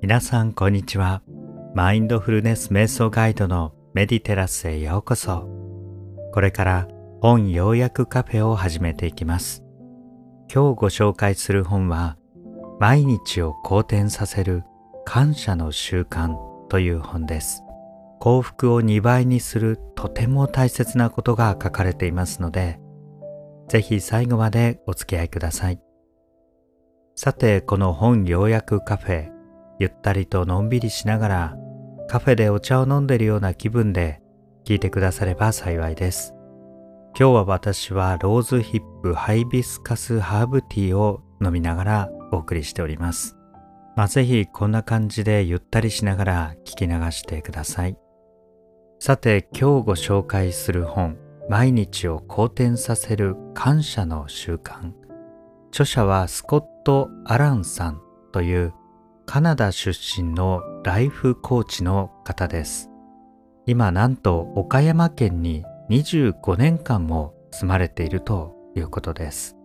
[0.00, 1.22] 皆さんこんにちは。
[1.74, 5.48] マインドフルネス瞑想ガイドのメディテラスへようこそ。
[6.32, 6.88] これから
[7.20, 9.64] 本要約カフェを始めていきます。
[10.50, 12.16] 今日ご紹介する本は
[12.78, 14.62] 毎日を好転させる
[15.04, 16.36] 感謝の習慣
[16.68, 17.62] という本です。
[18.20, 22.78] 幸福を2倍にするとても大切なことが書かれていますので
[23.68, 25.87] ぜひ最後までお付き合いください。
[27.20, 29.32] さてこの本要約カフェ
[29.80, 31.56] ゆったりとのんびりしながら
[32.06, 34.22] カフェでお茶を飲んでるような気分で
[34.64, 36.32] 聞いてくだされば幸いです。
[37.18, 43.36] 今日は私はローズヒップハイビスカスハーブティーを飲みながらお送りしております。
[43.96, 47.96] まあ、ぜひこんな感じでゆったりしながら聞き流してください。
[49.00, 54.92] さて今日ご紹介する本毎日を好転させる感謝の習慣
[55.78, 58.74] 著者はスコット・アランさんという
[59.26, 62.90] カナダ出身のライフコーチの方です。
[63.64, 69.56] 今なんと岡山県に25年間も住まれているということです。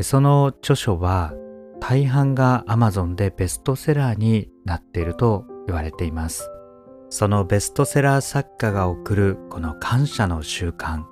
[0.00, 1.34] その著書は
[1.80, 6.48] 大半が Amazon でベストセラーになっていると言われています。
[7.10, 11.02] そのベストセラー作家が送るこの感謝の習慣。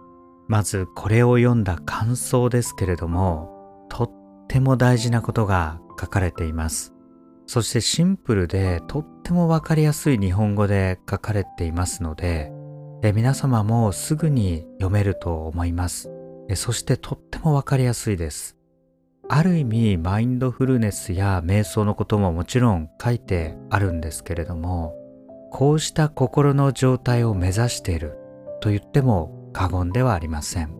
[0.46, 3.58] まずこれを読んだ感想ですけれども、
[3.90, 4.19] とっ
[4.50, 6.92] ても大事なことが書かれています。
[7.46, 12.50] そしてシンプルでとってもわかりやすい日本語で書かれていますので、
[13.14, 16.10] 皆様もすぐに読めると思います。
[16.56, 18.56] そしてとってもわかりやすいです。
[19.28, 24.96] ある意味マインドフルネスや瞑想のことももちろん書いてあるんですけれども、
[25.52, 28.18] こうした心の状態を目指している
[28.60, 30.76] と言っても過言ではありません。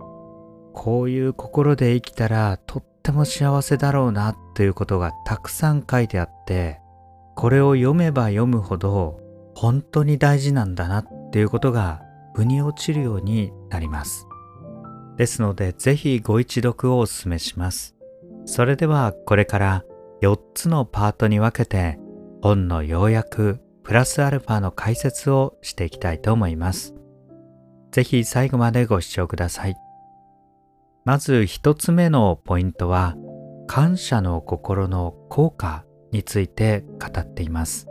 [0.73, 6.81] こういう心で生きたらとっっても幸せだろうなということがたくさん書いてあって
[7.35, 9.19] これを読めば読むほど
[9.55, 12.03] 本当に大事なんだなっていうことが
[12.35, 14.27] 腑に落ちるようになります。
[15.17, 17.97] ですのでぜひご一読をお勧めします。
[18.45, 19.85] それではこれから
[20.23, 21.99] 4つのパートに分けて
[22.43, 26.95] 本の要約プラスアルファの解説をしていきたいと思います。
[27.93, 29.90] ぜひ最後までご視聴ください。
[31.05, 33.17] まず一つ目のポイントは
[33.67, 37.87] 感謝の心の効果について語っています。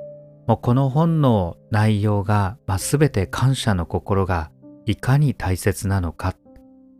[0.47, 4.51] もうこの本の内容が、まあ、全て感謝の心が
[4.85, 6.35] いかに大切なのか、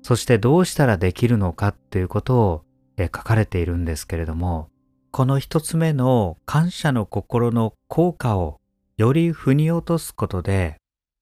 [0.02, 2.64] そしてどうしたらできるのかということを
[2.98, 4.70] 書かれているんですけれども、
[5.12, 8.60] この一つ目の感謝の心の効果を
[8.98, 10.78] より腑に落とすことで、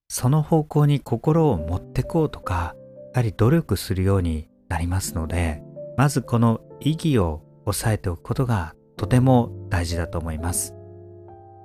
[0.09, 2.75] その方向に心を持ってこうとか、
[3.13, 5.61] やはり努力するようになりますので、
[5.97, 10.73] まずこの意義を押さえておくことがとても大事だと思います。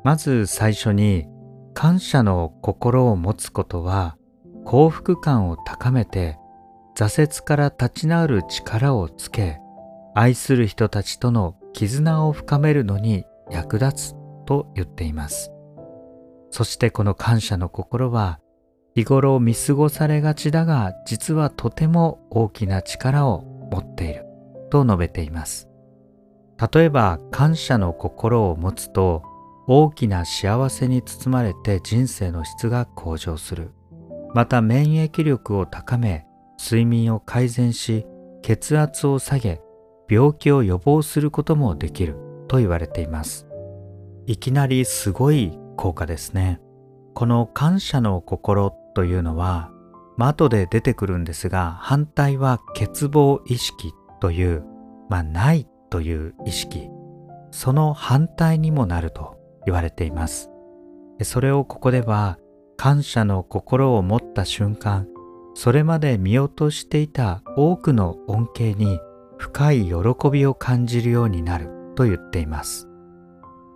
[0.04, 1.26] まず最初に
[1.74, 4.16] 感謝の心を持つことは
[4.64, 6.38] 幸福感を高めて
[6.96, 9.58] 挫折から立ち直る力をつけ
[10.14, 14.14] 愛する人たちとの絆を深めるのに役立つ
[14.44, 15.50] と言っています。
[16.50, 18.40] そしてこの感謝の心は
[18.94, 24.26] 日頃見過ごされがちだが実はとても大きな力を持っている。
[24.70, 25.68] と述べています。
[26.72, 29.22] 例えば感謝の心を持つと
[29.66, 33.70] 大きな幸せに包まれて人生の質が向上する。
[34.34, 36.26] また免疫力を高め
[36.58, 38.06] 睡眠を改善し
[38.42, 39.60] 血圧を下げ
[40.08, 42.16] 病気を予防することもできる。
[42.48, 43.46] と言われています。
[44.26, 46.60] いきなりすごい効果ですね。
[47.14, 49.70] この感謝の心というのは、
[50.16, 54.64] まあ、後で出てくるんですが反対は欠乏意識という、
[55.08, 56.88] まあ、ないという意識。
[57.50, 59.36] その反対にもなると
[59.66, 60.50] 言われています。
[61.22, 62.38] それをここでは
[62.76, 65.06] 感謝の心を持った瞬間
[65.54, 68.98] それまで見落としていた多くの恩恵に
[69.36, 72.88] 深い喜びを感じるようになると言っています。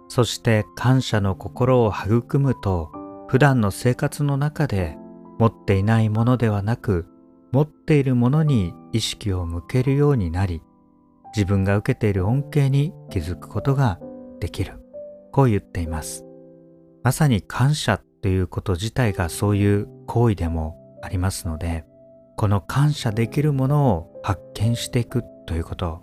[0.08, 2.90] そして感謝の心を育むと
[3.28, 4.96] 普段の生活の中で
[5.38, 7.06] 持っていないものではなく
[7.52, 10.62] 持っているものに意識を向けるようになり
[11.34, 13.98] 自分が受けている恩恵に気づくことが
[14.40, 14.80] できる。
[15.32, 16.24] こう言っています。
[17.02, 21.84] まさに感謝ということ自体がそういう行為でもありますので
[22.36, 26.00] この感謝できるものを発見していくということ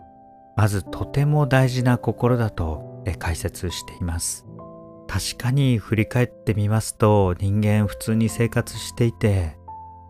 [0.56, 4.46] まずとても大事な心だと解説しています。
[5.14, 9.60] 確かに振り返ってみますと人間普通に生活していて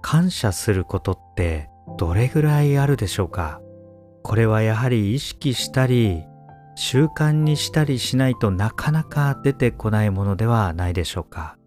[0.02, 1.68] 感謝することって
[1.98, 3.60] どれぐらいあるでしょうか？
[4.24, 6.24] これはやはり意識したり
[6.76, 11.58] 習慣にしたりしないとなかなか出てこないものではないでしょうか？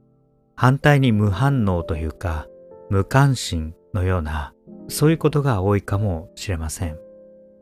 [0.54, 2.46] 反対に無反応というか
[2.88, 4.54] 無関心のような
[4.88, 6.98] そういうことが多いかもしれません。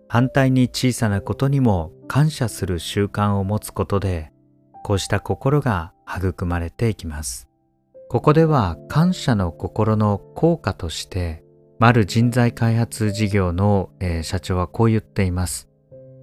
[0.08, 4.30] 反対に小さなことにも感謝する習慣を持つことで
[4.84, 7.48] こうした心が育まれていきます。
[8.10, 11.42] ここでは感謝の心の効果として
[11.80, 15.70] ある人材開発事業の、えー、社長はこう言っています。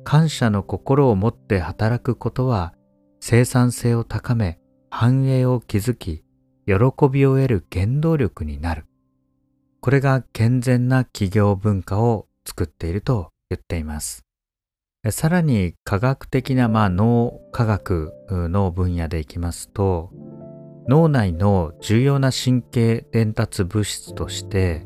[0.04, 2.74] 感謝の心を持って働くことは
[3.20, 4.60] 生産性を高め
[4.92, 6.24] 繁栄を築き
[6.68, 6.74] 喜
[7.12, 8.86] びを得る原動力になる。
[9.80, 14.24] これが健全な企業文化を作っていると言っています。
[15.10, 20.12] さらに科学的な、まあ、脳科学の分野でいきますと
[20.88, 24.86] 脳内の重要な神経伝達物質として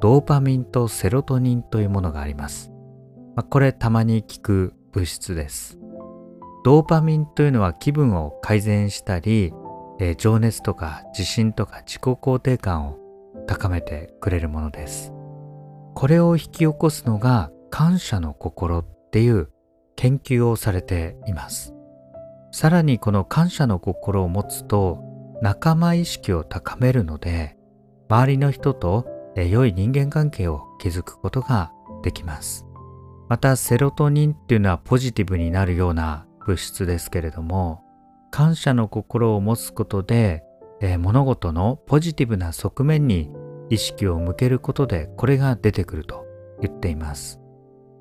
[0.00, 2.70] ドーパミンとセロトニンというものがあります。
[3.36, 5.78] まあ、これたまに聞く物質です。
[6.64, 9.52] ドーパミンというのは気分を改善したり、
[10.00, 12.98] えー、情熱とか自信とか自己肯定感を
[13.46, 15.12] 高めてくれるものです。
[15.94, 19.48] これを引き起こすのが感謝の心っていう
[19.94, 21.72] 研究をされています。
[22.50, 24.98] さらにこの感謝の心を持つと
[25.40, 27.56] 仲間意識を高めるので
[28.08, 29.06] 周りの人と
[29.36, 31.70] 良い人間関係を築くことが
[32.02, 32.66] できます。
[33.28, 37.84] またセロトニンっていうのはポジティブになるような物質ですけれども
[38.32, 40.42] 感謝の心を持つことで
[40.80, 43.30] え、物事のポジティブな側面に
[43.70, 46.26] 意識を向けることでこれが出てくると
[46.60, 47.43] 言っています。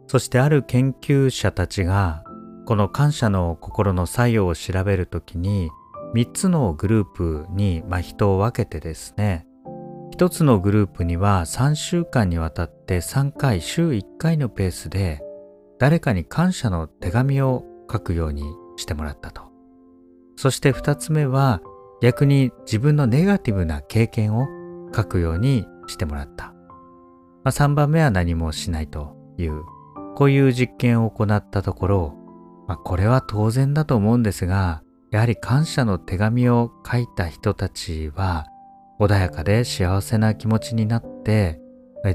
[0.08, 2.24] そしてある研究者たちが
[2.66, 5.70] この感謝の心の作用を調べるときに
[6.14, 9.48] 3つのグループに、まあ、人を分けてですね
[10.16, 15.22] 1つのグループには3週間にわたって3回週1回のペースで
[15.80, 18.44] 誰かに感謝の手紙を書くように
[18.78, 19.52] してもらったと
[20.36, 21.62] そして2つ目は
[22.04, 24.48] 逆に自分のネガティブな経験を
[24.94, 26.54] 書くようにしてもらった。
[27.44, 29.64] まあ、3番目は何もしないという、
[30.16, 32.16] こういう実験を行ったところ、
[32.68, 38.46] まあ、これは当然だと思うんですが、やはり感謝の手紙を書いた人たちは、
[39.00, 41.60] 穏やかで幸せな気持ちになって、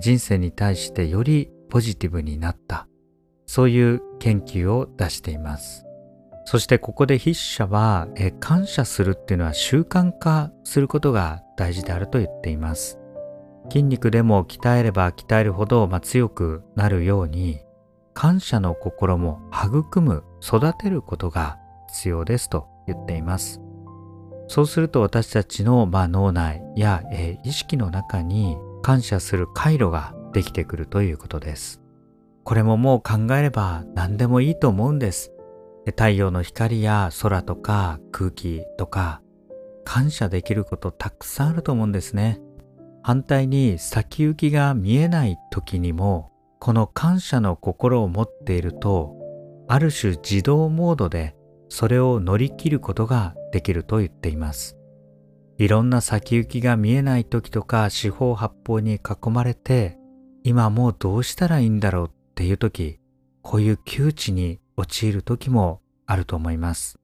[0.01, 2.89] 人生に対してよりポジティブになった。
[3.47, 5.85] そういう研究を出しています。
[6.45, 12.99] そしてここで筆者は、え感謝するっていうのは習慣化することが大事であると言っています。
[13.71, 17.61] 筋肉でも鍛えれば鍛えるほど、まあ、強くなるように
[18.21, 21.57] 感謝の心も育む育てることが
[21.87, 23.61] 必要ですと言っています。
[24.49, 31.81] そうすると私たちの、まあ、脳内や、えー、意識の中に感謝する回路ができてくるということです。
[32.43, 35.31] これももう考えれば何でもいいと思うんです。
[35.87, 39.23] 太陽の光や空とか空気とか
[39.85, 42.41] 感謝できることたくさんあると思うんですね。
[43.01, 49.15] 反対に先行きが見えない時にもこの感謝の心を持っていると
[49.69, 51.37] ある種自動モードで
[51.69, 54.77] それを乗り切ることができると言っています。
[55.59, 59.99] いろんな先行きが見えない時とか四方八方に囲まれて
[60.45, 63.01] 今もうどうしたらいいんだろうっていう時
[63.43, 66.99] こういう窮地に陥る時もあると思います。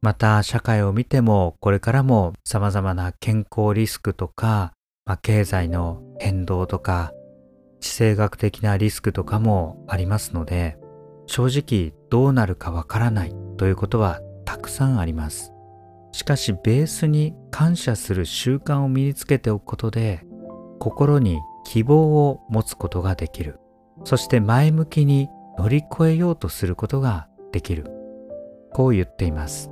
[0.00, 4.72] また社会を見てもこれからも様々な健康リスクとか、
[5.04, 7.12] まあ、経済の変動とか
[7.80, 10.78] 地政学的なリスクとかもありますので
[11.26, 15.52] 正直どうなるかわからないということはたくさんあります。
[16.12, 20.24] しかしベースに感謝する習慣を身につけておくことで
[20.78, 23.60] 心に希望を持つことができる。
[24.04, 27.84] そして前向きに乗り越えようとすることができる。
[28.72, 29.70] こう言っています。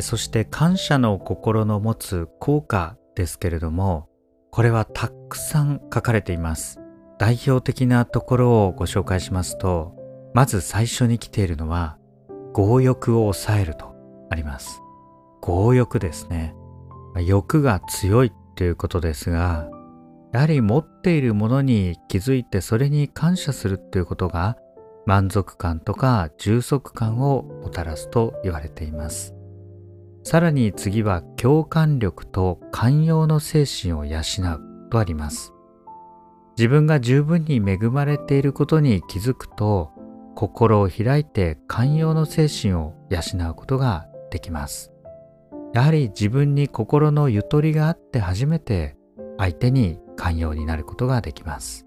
[0.00, 4.08] そして感謝の心の持つ効果ですけれども、
[4.50, 6.80] これはたくさん書かれています。
[7.18, 9.94] 代表的なところをご紹介しますと、
[10.34, 11.96] まず最初に来ているのは、
[12.54, 13.94] 強欲を抑えると
[14.30, 14.80] あります。
[15.40, 16.54] 強欲ですね。
[17.26, 19.68] 欲が強いということですが、
[20.32, 24.56] やはり持っているものに気づいてそれに感謝するということが
[25.06, 29.32] 満足感とか充足感をもたらすと言われています。
[30.24, 35.53] さらに次は共感力と寛容の精神を養うとあります。
[36.56, 39.90] 自分が十分に恵まれていることに気づくと
[40.34, 44.92] 心を開いて寛容の精神を養うことができます。
[45.72, 48.96] やはり自分に心のゆとりがあって初めて
[49.38, 51.86] 相手に寛容になることができます。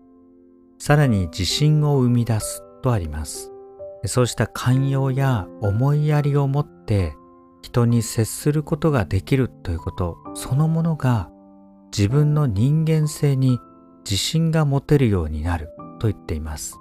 [0.80, 3.52] さらに自信を生み出すとあります。
[4.06, 7.14] そうした寛容や思いやりを持って
[7.62, 11.30] 人に接することができるということそのものが
[11.96, 13.60] 自分の人間性に
[14.10, 15.68] 自信が持てるようになる
[16.00, 16.78] と言っています。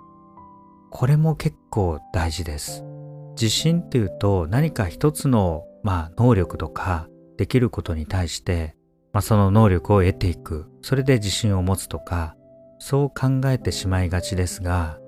[0.90, 2.84] これも結構大事です。
[3.32, 8.76] 自信っていうと何か一つの、まあ、能力とかできることに対して、
[9.12, 12.34] まあ、その能力を得ていくそれで自信を持つとか
[12.78, 14.98] そう考えてしまいがちですが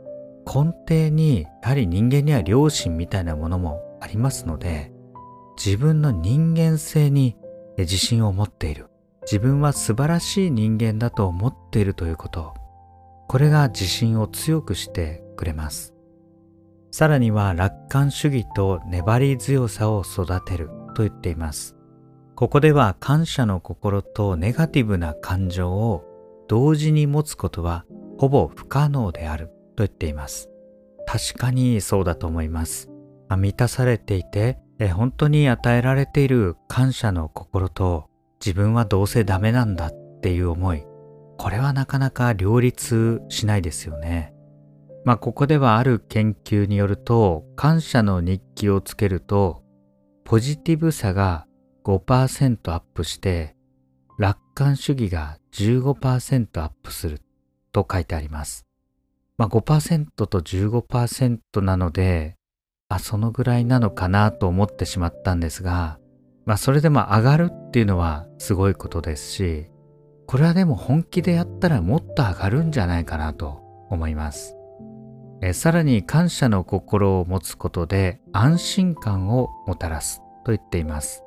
[0.46, 4.92] 根底にやはり人間には良心みたいなものもありますので
[5.62, 7.37] 自分の人間性に
[7.78, 8.88] 自信を持っている
[9.30, 12.54] 自分は素晴らしい人間だと思っているということ
[13.28, 15.92] これが自信を強くしてくれます
[16.90, 21.76] さらには楽観主義と粘り強さを育てると言っています
[22.38, 26.04] ここでは感謝の心とネガティブな感情を
[26.49, 27.85] 同時に持つことは
[28.16, 30.49] ほぼ不可能であると言っています。
[31.06, 32.88] 確かにそうだと思います。
[33.28, 34.58] あ、満たされていて
[34.94, 38.07] 本当に与えられている感謝の心と
[38.45, 40.85] 自分はどうせダメなんだっていう思い
[41.38, 44.35] これはなかなか両立しないですよね。
[45.04, 49.62] まあここではある研究によると感謝の日記をつけると
[50.25, 51.47] ポジティブさが
[51.85, 53.57] 5%アップして
[54.18, 57.23] 楽観主義が15%アップする
[57.73, 58.66] と書いてあります。
[59.38, 62.37] まあ5%と15%なので、
[62.88, 65.99] あ、そのぐらいなのかなと思ってしまったんですが、
[66.45, 69.66] まあそれでも上がるっていうのはすごいことですし、
[70.26, 74.56] これはでも本気でやったらもっと上がるんじゃないかなと思います。
[75.40, 81.22] えさらに感謝の心を持つことで安心感をもたらすと言っています。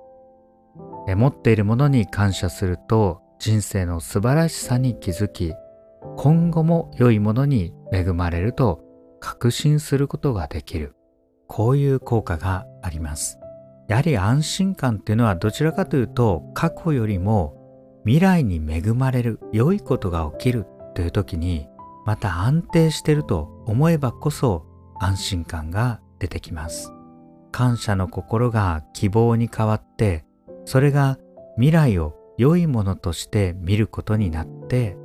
[1.07, 5.53] え持っているものに感謝すると人生の素晴らしさに気づき
[6.17, 8.83] 今後も良いものに恵まれると
[9.19, 10.95] 確信することができる
[11.48, 13.40] こういう効果があります
[13.91, 21.67] やはり安心感っていうのはどちらかというと過去よりも未来に恵まれる良いことが起きるという時に
[22.05, 24.65] また安定してると思えばこそ
[24.98, 26.93] 安心感が出てきます。
[27.51, 30.24] 感謝の心が希望に変わって
[30.63, 31.19] それが
[31.57, 34.95] 未来を良いものとして見ることになって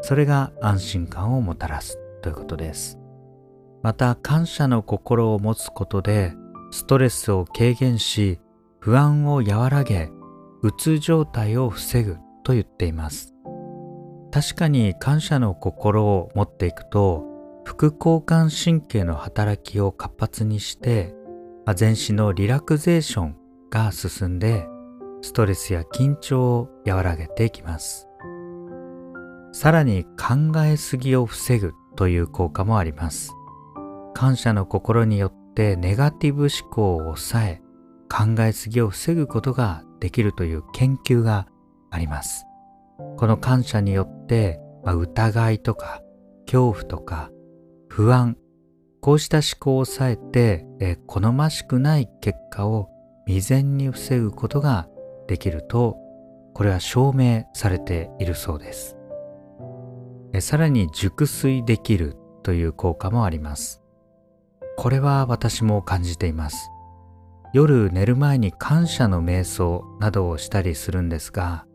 [0.00, 2.98] それが安心感をもたらすということです。
[3.84, 6.34] また感謝の心を持つことで
[6.72, 8.40] ストレスを軽減し
[8.80, 10.10] 不安を和らげ
[10.62, 13.32] うつ状態を防ぐと言っています
[14.32, 17.24] 確かに感謝の心を持っていくと
[17.64, 21.14] 副交感神経の働きを活発にして
[21.76, 23.36] 全身のリラクゼーション
[23.70, 24.66] が進んで
[25.22, 28.08] ストレスや緊張を和らげていきます。
[29.52, 33.32] さらに考えすぎを防ぐという効果もあります。
[34.14, 37.62] 感謝の心によってネガティブ思考を抑え、
[38.08, 41.46] 考えすぎを防ぐことができるという研究が
[41.90, 42.44] あります。
[43.16, 46.02] この感謝によって、まあ、疑いとか
[46.46, 47.30] 恐怖とか
[47.88, 48.36] 不安、
[49.00, 52.88] こうした思考を抑えて、え好ましくない結果を
[53.26, 54.88] 未然に防ぐことが
[55.26, 55.96] できると
[56.54, 58.96] これは証明されているそうです
[60.40, 63.81] さらに熟睡できるという効果もあります
[64.76, 66.70] これは私も感じています
[67.52, 71.66] 夜寝る前に感謝の瞑想などをしたりするんですが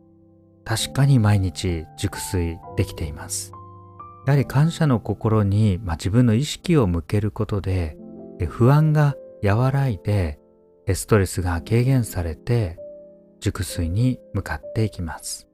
[0.66, 3.52] 確かに毎日熟睡できています
[4.26, 7.98] やはり感謝の心に、まあ、自分の意識を向けることで
[8.50, 10.40] 不安が和らいで
[10.94, 12.78] ストレスが軽減されて
[13.40, 15.48] 熟睡に向かっていきます。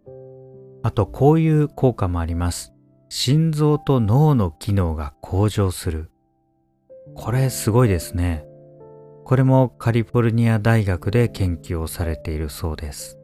[0.84, 2.74] あとこういう効果もあります。
[3.10, 6.10] 心臓と脳の機能が向上する。
[7.16, 8.46] これすごいですね。
[9.26, 13.20] これもカリフォルニア大学で研究をされているそうです。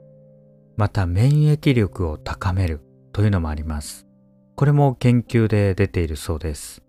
[0.78, 2.82] また免疫力を高める
[3.12, 4.08] というのもあります。
[4.56, 6.84] これも研究で出ているそうです。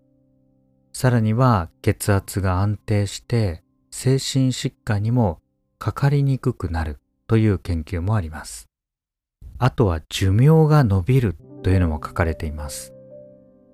[0.93, 5.41] さらには血圧が安定して精神疾患にも
[5.79, 8.69] かかりにくくなるという研究もあります。
[9.59, 12.93] あとは寿命が延びるというのも書かれています。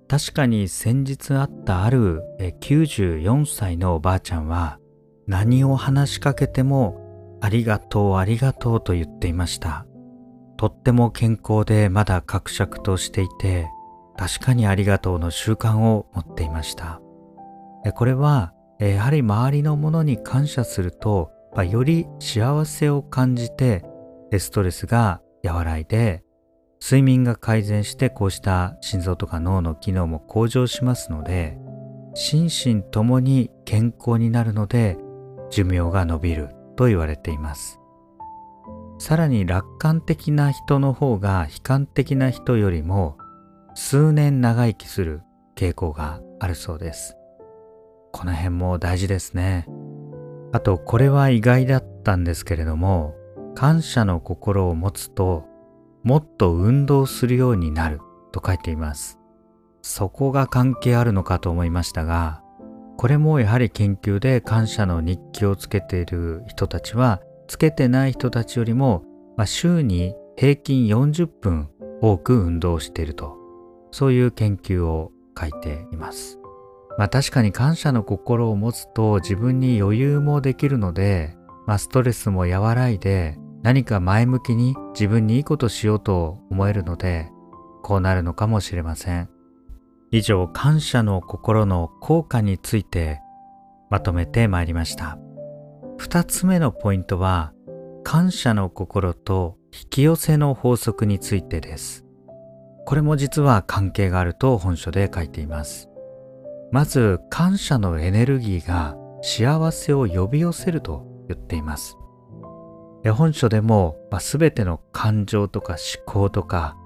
[0.09, 4.79] 確かに先日あったある94歳のおばあちゃんは
[5.27, 9.87] 何を話しかけてもありがとうありがとうと言っていました。
[10.57, 13.69] とっても健康でまだ格尺としていて
[14.17, 17.01] 確かにありがとうの習慣を持っていました。
[17.95, 21.31] これはやはり周りのものに感謝すると、
[21.71, 23.85] より幸せを感じて
[24.39, 26.23] ストレスが和らいで
[26.81, 31.59] 睡眠が改善してこうした心臓とか脳の機能も向上しますので
[32.15, 34.99] 心身ともに健康になるので
[35.51, 37.79] 寿命が延びると言われています。
[38.99, 43.19] さらに楽観的な人の方が悲観的な人よりも
[43.75, 45.23] 数年長生きする
[45.55, 47.17] 傾向があるそうです。
[48.13, 49.67] この辺も大事ですね。
[50.53, 53.15] あとこれは意外だったんですけれども
[53.55, 55.45] 感謝の心を持つと
[56.07, 59.19] もっと運動するようになると書いています
[59.83, 62.45] そこが関係あるのかと思いましたが
[62.97, 69.03] これもやはり研究で感謝の日記をつけている人たちはつけてない人たちよりも、
[69.37, 71.71] まあ、週に平均40分
[72.01, 73.37] 多く運動していると
[73.91, 76.39] そういう研究を書いています。
[76.99, 81.37] まあ確かに感謝の心を持つと自分に余裕もできるので、
[81.67, 87.33] まあ、ストレスも和らいで何か前向きに自分にいいことしようと思えるので
[87.83, 89.29] こうなるのかもしれません。
[90.13, 93.21] 以上感謝の心の効果について
[93.91, 95.19] まとめてまいりました。
[95.99, 97.53] 二つ目のポイントは
[98.05, 102.05] 感謝の心と引き寄せの法則についてです。
[102.85, 105.89] これも実は関係があると本書で書いています。
[106.71, 111.97] まず感謝のエネルギーが幸せを呼び寄せると言っています。
[113.11, 116.77] 本書でも、まあ、全ての感情とか思考とか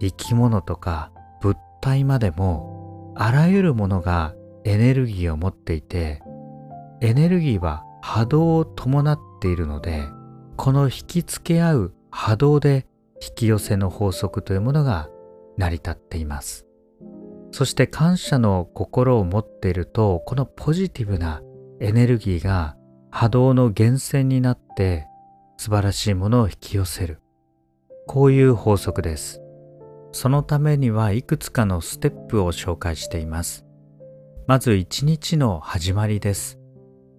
[0.00, 6.22] 生き物とか物体までもあらゆるものがエネルギーを持っていて
[7.00, 10.08] エネルギーは波動を伴っているので
[10.56, 12.86] この引きつけ合う波動で
[13.20, 15.08] 引き寄せの法則というものが
[15.56, 16.68] 成り立っています。
[17.50, 21.42] そして感謝の心を持っているとこのポジティブな
[21.80, 22.76] エネルギーが
[23.10, 25.07] 波動の源泉になって
[25.58, 27.20] 素晴らしいものを引き寄せる
[28.06, 29.42] こういう法則です
[30.12, 33.66] そのためにはいくつかのステップを紹介しています
[34.46, 36.58] まず一日の始まりです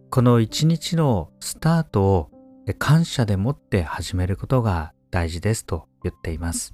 [0.09, 2.31] この一日のスタートを
[2.79, 6.73] 感謝でもって始めることが大事ですと言っています。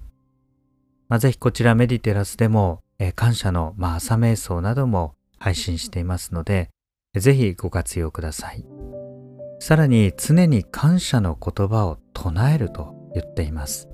[1.07, 2.81] まあ、ぜひこちらメディテラスでも
[3.15, 6.69] 感謝の、まあ、朝瞑想なども配信していますので、
[7.13, 8.65] ぜひご活用ください。
[9.67, 13.89] さらに常に感謝の言葉を唱えると言っています。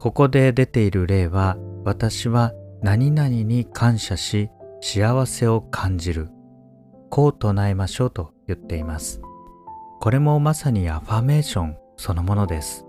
[0.00, 6.28] ここで出ている例は、私は何々に感謝し幸せを感じる。
[7.08, 9.20] こう唱えましょうと言っています。
[10.00, 12.84] これもまさにアファメーションそのものです。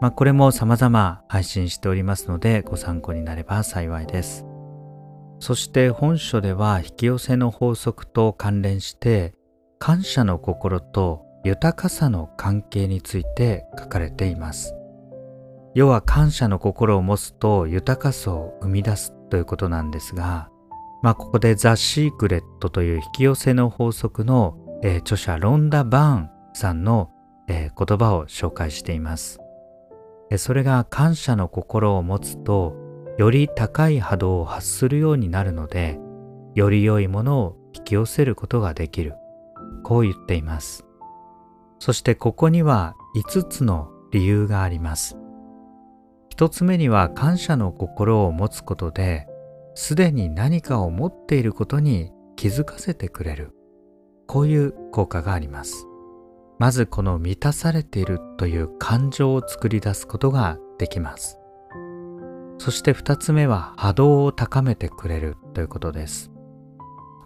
[0.00, 4.44] まあ、これも様々配信しておりますのでご参考になれば幸いです。
[5.38, 9.34] そして本書では引き寄せの法則と関連して
[9.84, 14.76] 感謝の心と豊かさの関係について書かれています。
[15.74, 20.48] 要は感謝の心を持つと豊かさを生み出すということなんですが、
[21.02, 27.10] まあ、ここでザ・シークレットという引き寄せの法則の、えー、著者ロンダ・バーンさんの、
[27.48, 29.40] えー、言葉を紹介しています。
[30.30, 32.76] えそれが感謝の心を持つと
[33.18, 35.98] より高い波動を発するようになるので
[36.54, 39.16] より良いものを引き寄せることができる
[39.82, 40.84] こう言っています。
[41.78, 45.16] そしてここには5つの理由があります。
[46.36, 49.26] 1つ目には感謝の心を持つことで
[49.74, 53.54] すでに何かを持っていることに気づかせてくれる。
[54.26, 55.86] こういう効果があります。
[56.58, 61.38] まずこの満たされているという感情を作り出すことができます。
[62.58, 66.31] そして二つ目は波動を高めてくれるということです。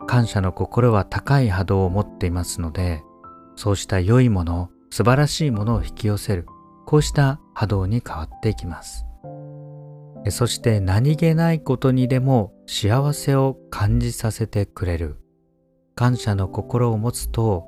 [0.07, 3.03] 感謝の心は高い波動を持っていますので
[3.57, 6.47] そうした良いもの素晴らしいものを引き寄せる
[6.87, 9.05] こうした波動に変わっていきます。
[10.31, 15.19] そして何気ないことにでも幸せを感じさせてくれる。
[15.95, 17.66] 感謝の心を持つと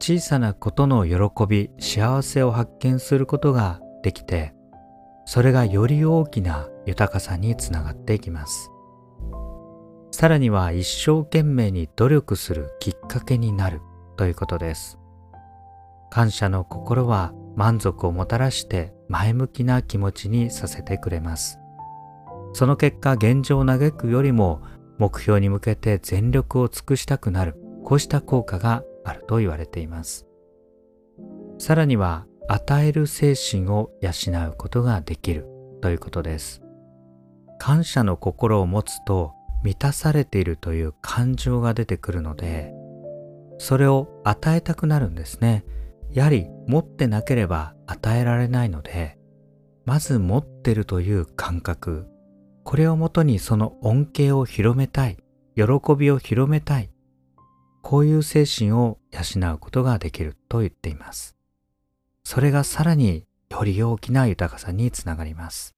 [0.00, 4.54] 小さなことの喜び幸せを発見することができて
[5.26, 8.69] それがより大きな豊かさにつながっていきます。
[10.20, 13.80] さらには一生懸命に努力するきっかけになる
[14.18, 14.98] ということです。
[16.10, 21.58] 感謝の心は満足をもたらして前向きな気持ちにさせてくれます。
[22.52, 24.60] その結果現状を嘆くよりも
[24.98, 27.56] 目標に向けて全力を尽くしたくなる。
[27.82, 30.26] こうした効果があると言われています。
[31.56, 34.10] さらには与える精神を養
[34.50, 35.46] うことができる
[35.80, 36.60] ということです。
[37.58, 42.72] 感謝の心を持つと満たされているという感情が出てくるので
[43.58, 45.64] それを与えたくなるんですね
[46.12, 49.18] やはり持ってなければ与えられないので
[49.84, 52.06] まず持ってるという感覚
[52.64, 55.18] これをもとにその恩恵を広めたい
[55.56, 55.64] 喜
[55.96, 56.90] びを広めたい。
[57.82, 61.36] こういう精神を養うことができると言っています。
[62.24, 65.74] それがさらにより大きな豊かさにつながります。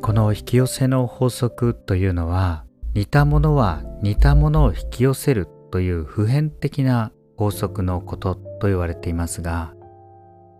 [0.00, 2.64] この引き寄せの法則というのは
[2.94, 9.72] 似たものは似たものを引き寄せるという普遍的な法則のことと言われていますが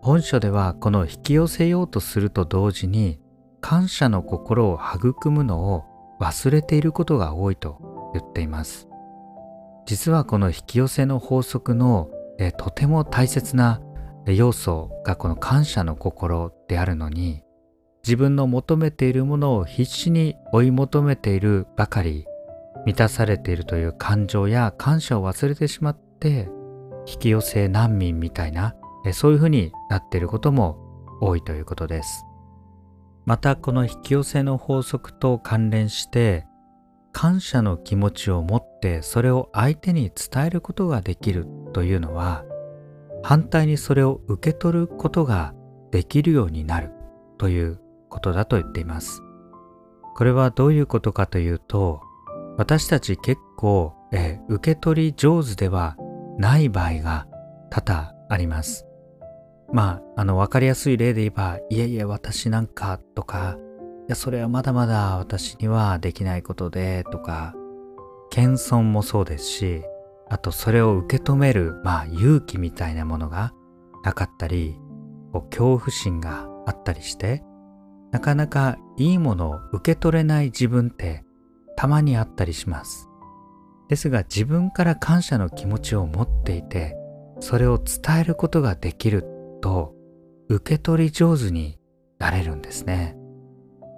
[0.01, 3.19] 本書ではこの引き寄せようとすると同時に
[3.61, 5.83] 感謝の心を育むのを
[6.19, 8.87] 忘れていることが多いと言っています。
[9.85, 12.09] 実はこの引き寄せの法則の
[12.57, 13.81] とても大切な
[14.25, 17.41] 要素がこの感謝の心であるのに
[18.09, 22.25] 自分の求めているものを必死に追い求めているばかり
[22.87, 26.49] 満たされているという感情や感謝を忘れてしまって
[27.05, 28.75] 引き寄せ難民みたいな
[29.13, 30.79] そういうふうになっていることも
[31.21, 32.25] 多いということです。
[33.27, 36.47] またこの引き寄せの法則と関連して
[37.11, 42.43] 感謝の気持ちを持ってそれを相手に伝えることができるというのは
[43.21, 45.53] 反対にそれを受け取ることが
[45.91, 46.89] できるようになる
[47.37, 49.21] ということだと言っています。
[50.15, 52.01] これはどういうことかというと
[52.59, 55.95] 私たち結構、え受け取り上手では
[56.37, 57.25] ない場合が
[57.69, 58.85] 多々あります。
[59.71, 63.57] まあ、あの、わかりやすい例で言えば、いえいえ、私なんかとか、
[64.07, 67.53] いや、それはまだまだ私にはできないことで、とか、
[68.29, 69.83] 謙遜もそうですし、
[70.29, 73.53] あとそれを受け止める、まあ、勇気みたいなものが
[74.03, 74.77] なかったり、
[75.31, 77.41] こう恐怖心があったりして、
[78.11, 81.23] なかなかいいものを受け取れない自分って
[81.75, 83.07] たまにあったりします。
[83.87, 86.95] ですが自分から感謝の気持ちを持っていて、
[87.39, 89.25] それを伝えることができる
[89.61, 89.93] と、
[90.47, 91.79] 受け取り上手に
[92.19, 93.17] なれるんですね。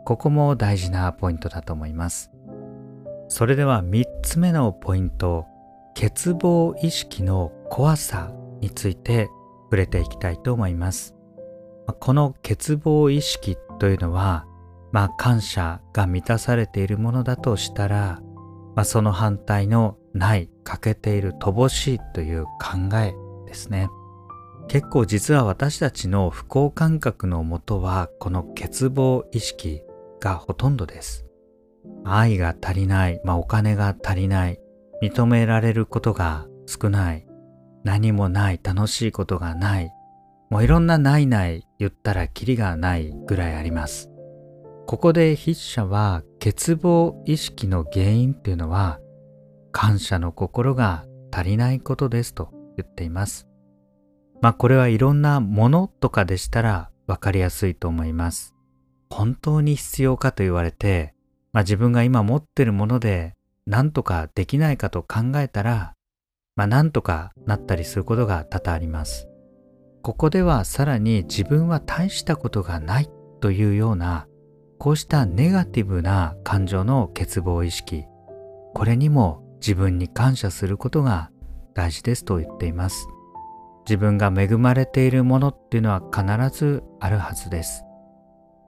[0.05, 2.31] ここも大事なポイントだと思います。
[3.27, 5.45] それでは3つ目のポイント、
[5.95, 9.29] 欠乏意識の怖さについて
[9.65, 11.15] 触れていきたいと思います。
[11.99, 14.45] この欠乏意識というのは、
[14.91, 18.21] まあ感謝が満たされているものだとしたら、
[18.75, 23.15] まあ、その反対のない欠けている乏しいという考え
[23.47, 23.89] ですね。
[24.67, 29.81] 結構実は私たちの不幸感覚のもとはこの欠乏意識
[30.19, 31.25] がほとんどです。
[32.05, 34.59] 愛が足りない、まあ、お金が足りない、
[35.01, 37.25] 認められることが少ない、
[37.83, 39.91] 何もない、楽しいことがない、
[40.51, 44.11] もういろんなないない言ったらキリがないぐらいあります。
[44.85, 48.99] ここで筆者は欠乏意識の原因っていうのは
[49.71, 53.47] 感謝の心が足りないことですと言っています。
[54.41, 58.53] まあこれはいろんなものとかでしたらわかりやすいと思います。
[59.09, 61.13] 本当に必要かと言われて、
[61.53, 63.35] まあ自分が今持ってるもので
[63.65, 65.95] 何とかできないかと考えたら、
[66.57, 69.30] まあ何とかなったりすることが多々あります。
[70.03, 73.09] ここではさらに自分は大したことがない
[73.39, 74.27] というような
[74.79, 78.05] こうしたネガティブな感情の欠乏意識
[78.73, 81.29] これにも自分に感謝することが
[81.73, 83.07] 大事ですと言っています。
[83.85, 87.83] 自分が恵まれているものっていうのは必ずあるはずです。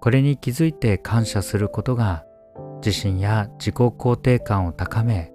[0.02, 2.26] これに気づいて感謝することが
[2.78, 5.32] 自信や自己肯定感を高め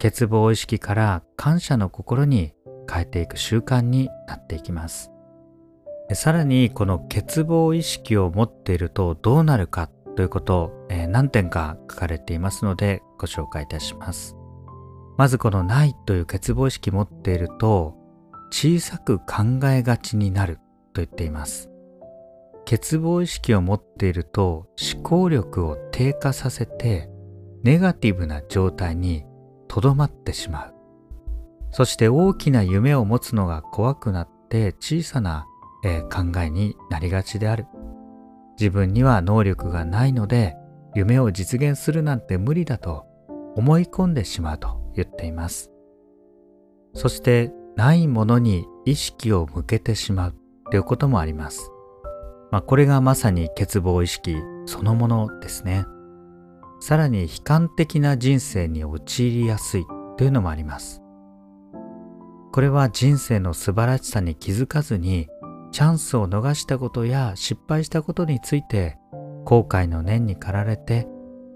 [0.00, 2.52] 欠乏意識から感謝の心に
[2.90, 5.13] 変えていく習慣になっていきます。
[6.12, 14.36] さらにこの欠乏意識を持っているとどうなるかということを、え、何点か書かれていますのでご紹介いたします。
[15.16, 17.96] まずこのないという欠乏意識持っていると
[18.50, 20.56] 小さく考えがちになる
[20.92, 21.70] と言っています。
[22.68, 27.10] 欠乏意識を持っていると思考力を低下させて
[27.62, 29.24] ネガティブな状態に
[29.68, 30.74] とどまってしまう。
[31.70, 35.46] そして大きな夢を持つのが怖くなって小さな、
[35.84, 37.66] えー、考えになりがちである
[38.58, 40.56] 自分には能力がないので
[40.94, 43.04] 夢を実現するなんて無理だと
[43.56, 45.70] 思い込んでしまうと言っています。
[46.94, 50.34] そしてないものに意識を向けてしまう
[50.70, 51.70] ということもあります。
[52.52, 55.84] まあ、これがまさに欠乏意識そのものですね。
[56.80, 61.02] さらに悲観的な人生に陥りやすいというのもあります。
[62.52, 65.28] これは人生の素晴らしさに気づかずに
[65.74, 68.96] チャンスを逃したことや失敗したことについて
[69.44, 71.08] 後悔の念に駆られて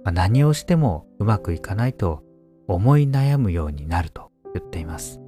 [0.06, 2.24] 何をしてもうまくいかないと
[2.66, 5.20] 思い悩むようになると言っています。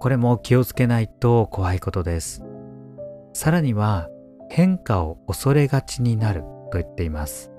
[0.00, 2.42] これも気をつけないと怖いことです。
[3.34, 4.08] さらには
[4.48, 6.40] 変化を恐れがちになる
[6.72, 7.52] と言っています。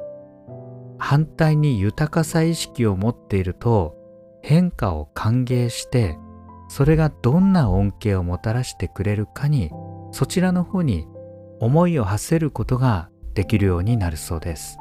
[0.97, 3.95] 反対に豊かさ意識を持っていると
[4.41, 6.17] 変化を歓迎して
[6.69, 9.69] それがどんな恩恵をもたらしてくれるかに
[10.11, 11.07] そちらの方に
[11.59, 14.77] 思いを馳せることができるようになるそうです。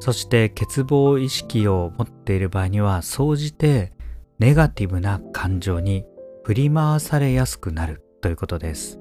[0.00, 3.92] そして欠乏意識を持っている場合には総じて
[4.40, 6.04] ネガティブな感情に
[6.42, 8.98] 振り回されやすくなるということです、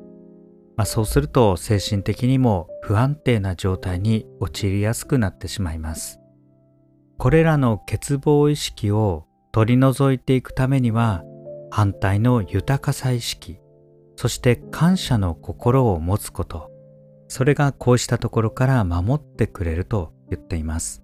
[0.78, 6.20] まあ、そうすると精神的にも不安定な状態に陥りやすくなってしまいます。
[7.18, 11.24] これらの欠乏意識を取り除いていくためには
[11.70, 13.61] 反対の豊かさ意識
[14.22, 16.70] そして感謝の心を持つこと。
[17.28, 21.02] それがこうしたところから守ってくれると言っています。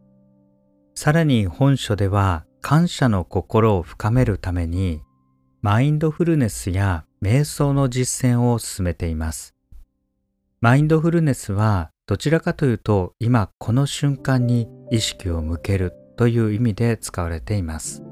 [0.94, 5.02] さらに本書では感謝の心を深めるために
[5.64, 9.56] マインドフルネスや瞑想の実践を進めています。
[10.62, 18.04] マインドフルネスはどちらかというと今この瞬間に意識を向けるという意味で使われています。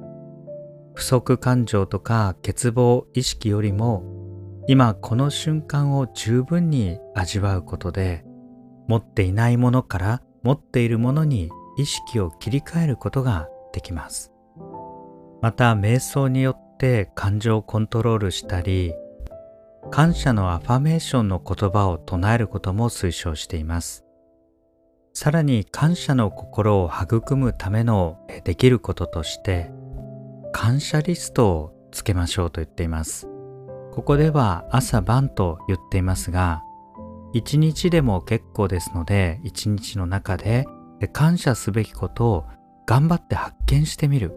[0.95, 4.14] 不足感情とか欠乏意識よりも
[4.67, 8.25] 今この瞬間を十分に味わうことで
[8.87, 14.31] 持っていないものから持っているものに意識を切り替えることができます
[15.41, 18.93] また瞑想によって感情をコントロールしたり
[19.91, 24.03] 感謝のアファメーションの言葉を唱えることも推奨しています
[25.13, 29.71] さらに感謝の心を育むためのできることとして
[30.51, 33.34] 感謝リストをつけましょうと言っています。
[33.95, 36.63] ここでは朝晩と言っていますが、
[37.33, 40.65] 一日でも結構ですので、一日の中で
[41.13, 42.45] 感謝すべきことを
[42.85, 44.33] 頑張って発見してみる。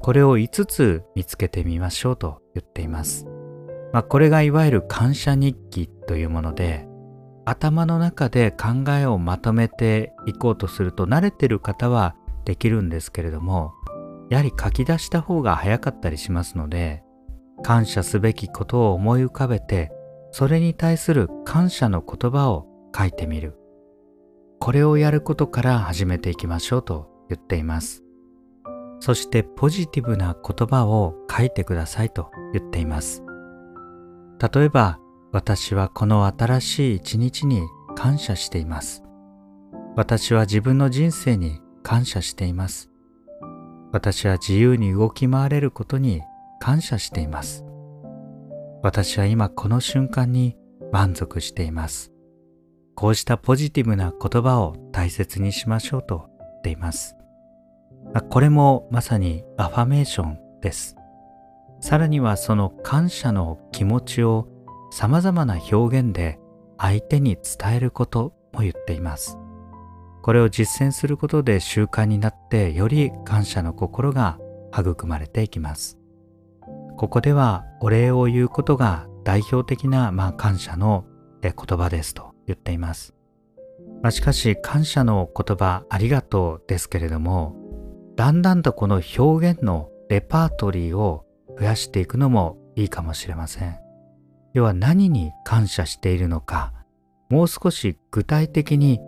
[0.00, 3.26] これを5つ見つけてみましょうと言っています。
[3.92, 6.88] まあ、これがいわゆる感謝日記というもので、
[7.48, 12.14] 頭の中で考えをまとめていこうとすると慣れてる方は
[12.44, 13.72] できるんですけれども
[14.28, 17.02] やはり書き出した方が早かったりしますので
[17.62, 19.90] 感謝すべきことを思い浮かべて
[20.30, 22.66] それに対する感謝の言葉を
[22.96, 23.58] 書いてみる。
[24.60, 28.02] これをやることから始めていきましょうと言っています。
[29.00, 33.22] そしてポジティブな言葉を書いてくださいと言っています。
[34.52, 34.98] 例えば
[35.32, 37.62] 私はこの新しい一日に
[37.96, 39.04] 感謝しています。
[39.96, 42.90] 私は自分の人生に感謝しています。
[43.92, 46.22] 私は自由に動き回れることに
[46.60, 47.64] 感謝しています。
[48.82, 50.56] 私は今この瞬間に
[50.92, 52.12] 満足しています。
[52.94, 57.16] こうしたポジティブな言葉を大切にしましょうと言っています。
[58.30, 60.96] これもまさにアファメーションです。
[61.80, 64.48] さらにはその感謝の気持ちを
[64.90, 66.38] 様々な表現で
[66.78, 69.38] 相手に伝えることも言っています。
[70.22, 74.38] これを実践することで習慣になってより感謝の心が
[74.76, 75.97] 育まれていきます。
[76.98, 81.04] ここではお礼を言うことが代表的な、まあ、感謝の
[81.42, 83.14] 言葉ですと言っています。
[84.02, 87.56] まあ、しかし感謝の言葉ありがとうですけれども
[88.16, 91.24] だんだんとこの表現のレパートリーを
[91.56, 93.78] 増やしていくのもいいかもしれません。
[94.52, 96.72] 要は何に感謝しているのか
[97.30, 98.98] もう少し具体的に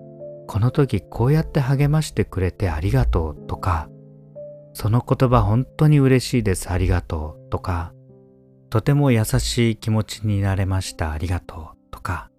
[0.47, 3.89] この時こうやって励ましてくれてありがとうとか、
[4.73, 7.93] その言葉本当に嬉しいですありがとうとか、
[8.71, 12.31] とても優しい気持ちになれましたありがとうとか、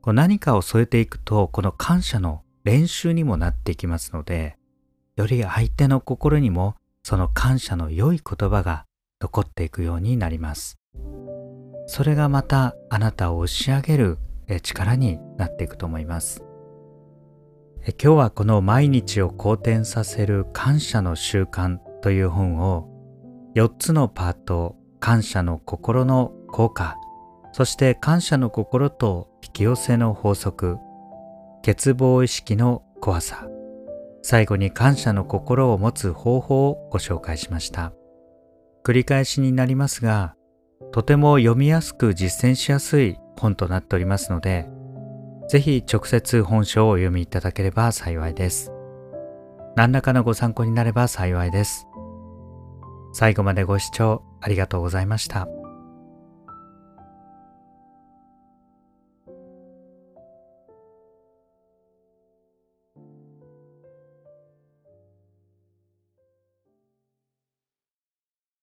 [0.00, 4.56] こう何かを添えていくとこの感謝の練習にもなっていきますので、
[5.16, 8.84] より相手の心にもその感謝の良い言葉が
[9.20, 10.76] 残っていくようになります。
[11.86, 14.18] それがまたあなたを押し上げる
[14.62, 16.42] 力になっていくと思います。
[17.92, 22.86] 今日はこの毎日を好転させる感謝の習慣という本を
[23.54, 26.98] 4つのパート感謝の心の効果
[27.52, 30.76] そして感謝の心と引き寄せの法則
[31.64, 33.48] 欠乏意識の怖さ。
[34.22, 37.92] 最後に感謝の心を持つ方法をご紹介しました。
[38.84, 40.34] 繰り返しになりますが
[40.92, 44.68] とても読みやすく実践しやすい本となっておりますので
[45.48, 48.70] ぜひ直接本書をお読みいただければ幸いです。
[49.76, 51.86] 何らかのご参考になれば幸いです。
[53.12, 55.48] 最後までご視聴ありがとうございました。